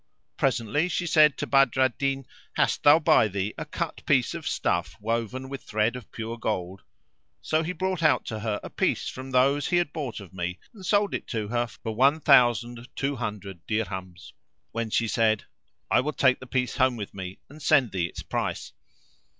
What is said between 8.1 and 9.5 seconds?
to her a piece from